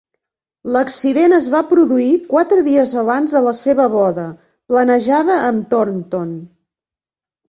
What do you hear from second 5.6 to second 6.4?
Thornton.